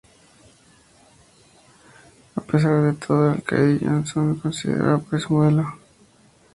A 2.35 2.41
pesar 2.41 2.81
de 2.81 2.93
todo, 2.93 3.25
el 3.27 3.33
alcaide 3.33 3.79
Johnson 3.85 4.33
le 4.33 4.41
consideraba 4.41 4.95
un 4.95 5.03
preso 5.05 5.29
modelo. 5.31 5.77